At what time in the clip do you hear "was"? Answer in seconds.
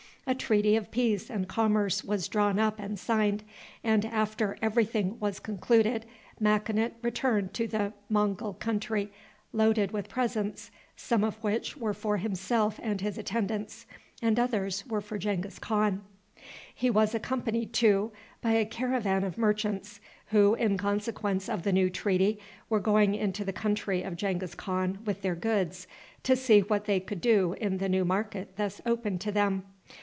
2.03-2.27, 5.19-5.39, 16.91-17.15